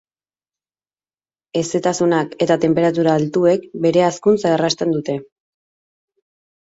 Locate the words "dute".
4.99-5.19